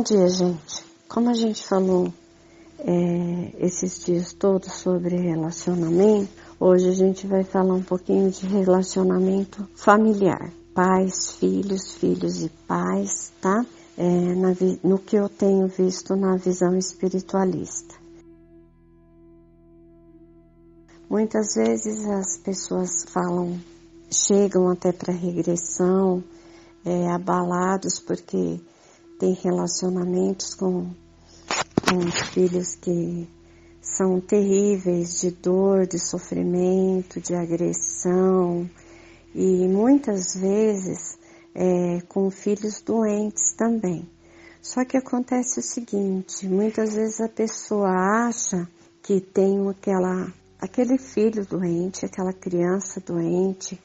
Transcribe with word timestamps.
Bom 0.00 0.04
dia, 0.04 0.28
gente. 0.30 0.82
Como 1.10 1.28
a 1.28 1.34
gente 1.34 1.62
falou 1.62 2.10
é, 2.78 3.52
esses 3.58 4.02
dias 4.02 4.32
todos 4.32 4.72
sobre 4.72 5.14
relacionamento, 5.14 6.30
hoje 6.58 6.88
a 6.88 6.92
gente 6.92 7.26
vai 7.26 7.44
falar 7.44 7.74
um 7.74 7.82
pouquinho 7.82 8.30
de 8.30 8.46
relacionamento 8.46 9.68
familiar. 9.76 10.50
Pais, 10.72 11.32
filhos, 11.32 11.92
filhos 11.96 12.42
e 12.42 12.48
pais, 12.66 13.30
tá? 13.42 13.62
É, 13.98 14.34
na, 14.36 14.56
no 14.82 14.98
que 14.98 15.16
eu 15.16 15.28
tenho 15.28 15.66
visto 15.66 16.16
na 16.16 16.34
visão 16.36 16.78
espiritualista. 16.78 17.94
Muitas 21.10 21.54
vezes 21.54 22.06
as 22.06 22.38
pessoas 22.38 23.04
falam, 23.06 23.60
chegam 24.10 24.70
até 24.70 24.92
para 24.92 25.12
regressão, 25.12 26.24
é, 26.86 27.12
abalados 27.12 28.00
porque 28.00 28.58
tem 29.20 29.34
relacionamentos 29.34 30.54
com, 30.54 30.90
com 31.86 31.98
os 31.98 32.20
filhos 32.30 32.74
que 32.74 33.28
são 33.80 34.20
terríveis 34.20 35.20
de 35.20 35.30
dor, 35.30 35.86
de 35.86 35.98
sofrimento, 35.98 37.20
de 37.20 37.34
agressão 37.34 38.68
e 39.34 39.68
muitas 39.68 40.34
vezes 40.34 41.18
é, 41.54 42.00
com 42.08 42.30
filhos 42.30 42.80
doentes 42.80 43.52
também. 43.52 44.08
Só 44.62 44.84
que 44.84 44.96
acontece 44.96 45.60
o 45.60 45.62
seguinte, 45.62 46.48
muitas 46.48 46.94
vezes 46.94 47.20
a 47.20 47.28
pessoa 47.28 47.90
acha 48.26 48.66
que 49.02 49.20
tem 49.20 49.68
aquela 49.68 50.32
aquele 50.60 50.98
filho 50.98 51.44
doente, 51.46 52.04
aquela 52.04 52.32
criança 52.32 53.00
doente 53.00 53.80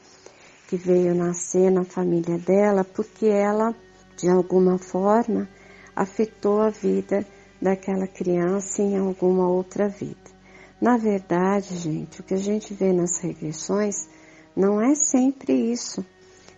que 0.68 0.76
veio 0.76 1.16
nascer 1.16 1.72
na 1.72 1.86
família 1.86 2.38
dela, 2.38 2.84
porque 2.84 3.28
ela, 3.28 3.74
de 4.18 4.30
alguma 4.30 4.78
forma, 4.78 5.48
afetou 5.96 6.62
a 6.62 6.70
vida 6.70 7.26
daquela 7.62 8.08
criança 8.08 8.82
em 8.82 8.98
alguma 8.98 9.50
outra 9.50 9.88
vida. 9.88 10.36
Na 10.80 10.98
verdade, 10.98 11.76
gente, 11.78 12.20
o 12.20 12.24
que 12.24 12.34
a 12.34 12.38
gente 12.38 12.74
vê 12.74 12.92
nas 12.92 13.18
regressões 13.20 14.08
não 14.56 14.82
é 14.82 14.94
sempre 14.94 15.54
isso. 15.72 16.06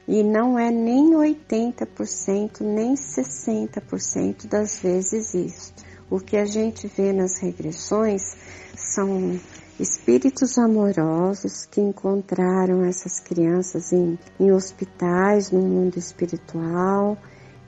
E 0.08 0.24
não 0.24 0.58
é 0.58 0.72
nem 0.72 1.12
80%, 1.12 2.62
nem 2.62 2.94
60% 2.96 4.48
das 4.48 4.80
vezes 4.80 5.34
isso. 5.34 5.74
O 6.10 6.20
que 6.20 6.38
a 6.38 6.46
gente 6.46 6.88
vê 6.88 7.12
nas 7.12 7.40
regressões 7.40 8.38
são 8.76 9.38
espíritos 9.78 10.58
amorosos 10.58 11.66
que 11.66 11.82
encontraram 11.82 12.84
essas 12.86 13.20
crianças 13.20 13.92
em, 13.92 14.18
em 14.40 14.52
hospitais 14.52 15.52
no 15.52 15.62
mundo 15.62 15.98
espiritual, 15.98 17.18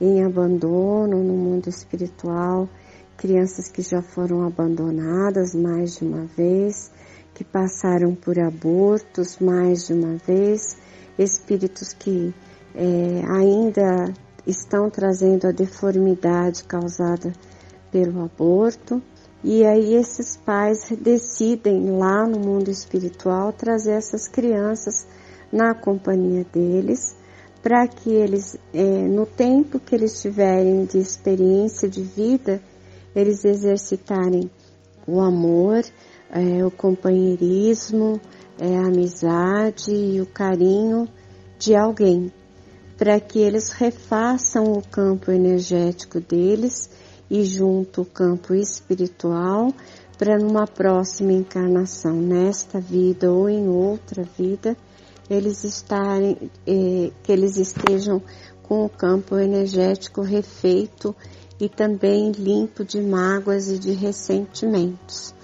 em 0.00 0.24
abandono 0.24 1.22
no 1.22 1.34
mundo 1.34 1.68
espiritual, 1.68 2.68
crianças 3.16 3.68
que 3.68 3.82
já 3.82 4.00
foram 4.00 4.46
abandonadas 4.46 5.54
mais 5.54 5.96
de 5.96 6.04
uma 6.04 6.24
vez, 6.24 6.90
que 7.34 7.44
passaram 7.44 8.14
por 8.14 8.38
abortos 8.38 9.38
mais 9.38 9.86
de 9.86 9.92
uma 9.92 10.16
vez, 10.16 10.78
espíritos 11.18 11.92
que 11.92 12.34
é, 12.74 13.22
ainda 13.28 14.12
estão 14.46 14.88
trazendo 14.88 15.46
a 15.46 15.52
deformidade 15.52 16.64
causada 16.64 17.32
pelo 17.90 18.24
aborto. 18.24 19.02
E 19.42 19.64
aí 19.64 19.94
esses 19.94 20.36
pais 20.36 20.92
decidem 21.00 21.90
lá 21.90 22.26
no 22.26 22.38
mundo 22.38 22.70
espiritual 22.70 23.52
trazer 23.52 23.92
essas 23.92 24.28
crianças 24.28 25.06
na 25.52 25.74
companhia 25.74 26.44
deles, 26.52 27.16
para 27.62 27.86
que 27.86 28.10
eles, 28.10 28.56
é, 28.72 28.82
no 28.82 29.26
tempo 29.26 29.78
que 29.78 29.94
eles 29.94 30.20
tiverem 30.20 30.84
de 30.84 30.98
experiência 30.98 31.88
de 31.88 32.02
vida, 32.02 32.62
eles 33.14 33.44
exercitarem 33.44 34.50
o 35.06 35.20
amor, 35.20 35.84
é, 36.30 36.64
o 36.64 36.70
companheirismo, 36.70 38.20
é, 38.58 38.76
a 38.76 38.86
amizade 38.86 39.92
e 39.92 40.20
o 40.20 40.26
carinho 40.26 41.08
de 41.58 41.74
alguém, 41.74 42.32
para 42.96 43.20
que 43.20 43.38
eles 43.38 43.72
refaçam 43.72 44.72
o 44.72 44.82
campo 44.82 45.30
energético 45.30 46.20
deles 46.20 46.90
e 47.30 47.44
junto 47.44 48.02
o 48.02 48.06
campo 48.06 48.54
espiritual 48.54 49.72
para 50.18 50.38
numa 50.38 50.66
próxima 50.66 51.32
encarnação, 51.32 52.14
nesta 52.14 52.78
vida 52.78 53.32
ou 53.32 53.48
em 53.48 53.68
outra 53.68 54.22
vida, 54.22 54.76
eles 55.32 55.64
estarem, 55.64 56.50
eh, 56.66 57.10
que 57.22 57.32
eles 57.32 57.56
estejam 57.56 58.20
com 58.62 58.84
o 58.84 58.88
campo 58.88 59.36
energético 59.38 60.22
refeito 60.22 61.14
e 61.60 61.68
também 61.68 62.32
limpo 62.32 62.84
de 62.84 63.00
mágoas 63.00 63.68
e 63.68 63.78
de 63.78 63.92
ressentimentos. 63.92 65.34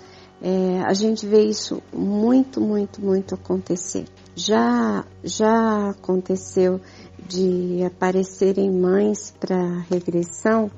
É, 0.43 0.83
a 0.85 0.93
gente 0.93 1.27
vê 1.27 1.43
isso 1.43 1.83
muito, 1.93 2.61
muito, 2.61 3.01
muito 3.01 3.35
acontecer. 3.35 4.05
Já, 4.35 5.05
já 5.25 5.91
aconteceu 5.91 6.81
de 7.27 7.83
aparecerem 7.85 8.71
mães 8.71 9.35
para 9.41 9.81
regressão 9.91 10.71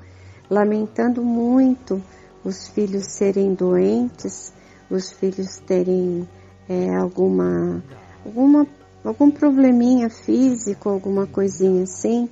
lamentando 0.49 1.23
muito 1.23 2.01
os 2.43 2.67
filhos 2.69 3.05
serem 3.05 3.53
doentes, 3.53 4.53
os 4.89 5.11
filhos 5.11 5.57
terem 5.59 6.27
é, 6.67 6.95
alguma, 6.95 7.83
alguma, 8.25 8.65
algum 9.03 9.31
probleminha 9.31 10.09
físico, 10.09 10.89
alguma 10.89 11.25
coisinha 11.25 11.83
assim, 11.83 12.29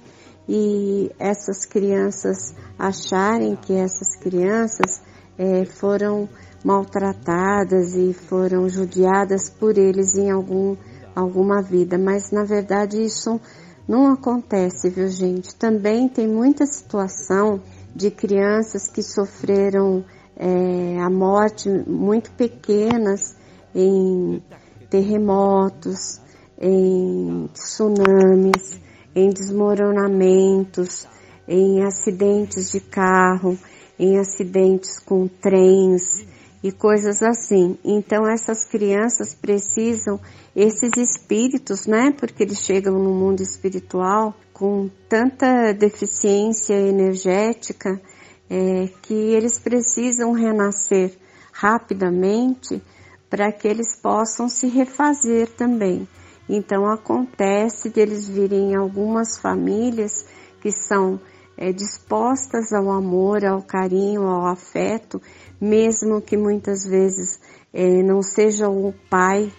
e 0.47 1.11
essas 1.19 1.65
crianças 1.65 2.53
acharem 2.77 3.55
que 3.55 3.73
essas 3.73 4.15
crianças 4.17 5.01
é, 5.37 5.65
foram 5.65 6.29
maltratadas 6.63 7.95
e 7.95 8.13
foram 8.13 8.67
judiadas 8.67 9.49
por 9.49 9.77
eles 9.77 10.15
em 10.15 10.31
algum, 10.31 10.75
alguma 11.15 11.61
vida, 11.61 11.97
mas 11.97 12.31
na 12.31 12.43
verdade 12.43 13.03
isso 13.03 13.39
não 13.87 14.11
acontece, 14.11 14.89
viu 14.89 15.07
gente? 15.07 15.55
Também 15.55 16.09
tem 16.09 16.27
muita 16.27 16.65
situação 16.65 17.61
de 17.95 18.11
crianças 18.11 18.89
que 18.89 19.01
sofreram 19.01 20.03
é, 20.35 20.99
a 20.99 21.09
morte 21.09 21.69
muito 21.69 22.31
pequenas 22.31 23.35
em 23.73 24.41
terremotos, 24.89 26.19
em 26.59 27.49
tsunamis, 27.53 28.79
em 29.15 29.29
desmoronamentos, 29.29 31.07
em 31.47 31.83
acidentes 31.83 32.71
de 32.71 32.79
carro, 32.79 33.57
em 33.97 34.17
acidentes 34.19 34.99
com 34.99 35.27
trens 35.27 36.25
e 36.63 36.71
coisas 36.71 37.21
assim. 37.21 37.77
Então 37.83 38.27
essas 38.27 38.63
crianças 38.63 39.33
precisam 39.33 40.19
esses 40.55 40.91
espíritos, 40.97 41.85
né? 41.85 42.11
Porque 42.17 42.43
eles 42.43 42.59
chegam 42.59 42.93
no 42.93 43.13
mundo 43.13 43.41
espiritual 43.41 44.35
com 44.51 44.89
tanta 45.07 45.71
deficiência 45.73 46.73
energética 46.73 48.01
é, 48.49 48.89
que 49.03 49.13
eles 49.13 49.59
precisam 49.59 50.31
renascer 50.31 51.17
rapidamente 51.51 52.81
para 53.29 53.51
que 53.51 53.67
eles 53.67 53.95
possam 53.95 54.47
se 54.47 54.67
refazer 54.67 55.47
também. 55.49 56.07
Então 56.49 56.85
acontece 56.85 57.89
de 57.89 57.99
eles 57.99 58.27
virem 58.27 58.75
algumas 58.75 59.37
famílias 59.37 60.25
que 60.61 60.71
são 60.71 61.19
é, 61.57 61.71
dispostas 61.71 62.71
ao 62.71 62.91
amor, 62.91 63.45
ao 63.45 63.61
carinho, 63.61 64.23
ao 64.23 64.45
afeto, 64.47 65.21
mesmo 65.59 66.21
que 66.21 66.37
muitas 66.37 66.85
vezes 66.85 67.39
é, 67.73 68.01
não 68.03 68.21
seja 68.21 68.69
o 68.69 68.93
pai 69.09 69.51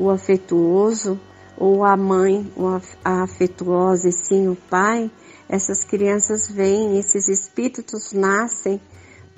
o 0.00 0.08
afetuoso, 0.08 1.20
ou 1.58 1.84
a 1.84 1.94
mãe, 1.94 2.50
a 3.04 3.22
afetuosa 3.22 4.08
e 4.08 4.12
sim 4.12 4.48
o 4.48 4.56
pai, 4.56 5.10
essas 5.46 5.84
crianças 5.84 6.50
vêm, 6.50 6.98
esses 6.98 7.28
espíritos 7.28 8.12
nascem 8.14 8.80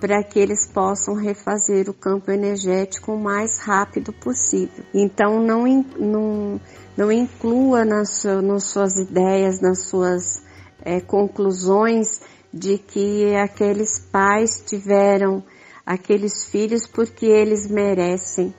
para 0.02 0.20
que 0.24 0.36
eles 0.36 0.66
possam 0.66 1.14
refazer 1.14 1.88
o 1.88 1.94
campo 1.94 2.32
energético 2.32 3.12
o 3.12 3.22
mais 3.22 3.58
rápido 3.58 4.12
possível. 4.12 4.84
Então 4.92 5.40
não, 5.40 5.64
não, 5.96 6.60
não 6.96 7.12
inclua 7.12 7.84
nas, 7.84 8.24
nas 8.24 8.64
suas 8.64 8.96
ideias, 8.96 9.60
nas 9.60 9.84
suas 9.84 10.42
é, 10.84 11.00
conclusões 11.00 12.20
de 12.52 12.78
que 12.78 13.32
aqueles 13.36 14.00
pais 14.00 14.60
tiveram 14.66 15.40
aqueles 15.86 16.46
filhos 16.46 16.84
porque 16.84 17.26
eles 17.26 17.70
merecem. 17.70 18.52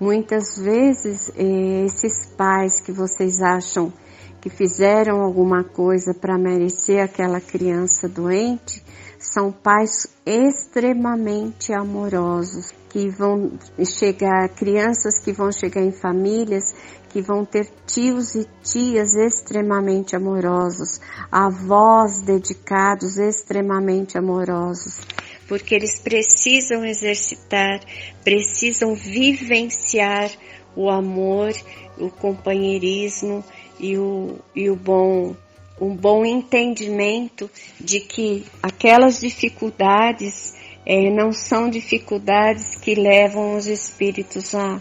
Muitas 0.00 0.56
vezes, 0.56 1.30
eh, 1.36 1.84
esses 1.84 2.24
pais 2.38 2.80
que 2.80 2.92
vocês 2.92 3.42
acham 3.42 3.92
que 4.40 4.48
fizeram 4.48 5.20
alguma 5.20 5.62
coisa 5.62 6.14
para 6.14 6.38
merecer 6.38 7.02
aquela 7.02 7.40
criança 7.40 8.08
doente, 8.08 8.82
são 9.18 9.50
pais 9.52 10.06
extremamente 10.24 11.72
amorosos, 11.72 12.72
que 12.88 13.08
vão 13.08 13.52
chegar, 13.84 14.48
crianças 14.50 15.18
que 15.18 15.32
vão 15.32 15.52
chegar 15.52 15.82
em 15.82 15.92
famílias 15.92 16.74
que 17.16 17.22
vão 17.22 17.46
ter 17.46 17.66
tios 17.86 18.34
e 18.34 18.46
tias 18.62 19.14
extremamente 19.14 20.14
amorosos, 20.14 21.00
avós 21.32 22.20
dedicados 22.20 23.16
extremamente 23.16 24.18
amorosos, 24.18 25.00
porque 25.48 25.74
eles 25.74 25.98
precisam 25.98 26.84
exercitar, 26.84 27.80
precisam 28.22 28.94
vivenciar 28.94 30.30
o 30.76 30.90
amor, 30.90 31.54
o 31.98 32.10
companheirismo 32.10 33.42
e 33.80 33.96
o, 33.96 34.36
e 34.54 34.68
o 34.68 34.76
bom 34.76 35.34
um 35.80 35.94
bom 35.94 36.24
entendimento 36.24 37.50
de 37.80 38.00
que 38.00 38.44
aquelas 38.62 39.20
dificuldades 39.20 40.54
é, 40.84 41.10
não 41.10 41.32
são 41.32 41.68
dificuldades 41.68 42.76
que 42.76 42.94
levam 42.94 43.56
os 43.56 43.66
espíritos 43.66 44.54
a, 44.54 44.80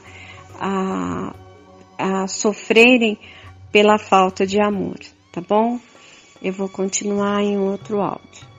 a, 0.59 1.36
a 1.97 2.27
sofrerem 2.27 3.18
pela 3.71 3.97
falta 3.97 4.45
de 4.45 4.59
amor, 4.62 5.00
tá 5.31 5.42
bom? 5.42 5.80
Eu 6.42 6.53
vou 6.53 6.69
continuar 6.69 7.42
em 7.42 7.57
outro 7.57 8.00
áudio. 8.01 8.55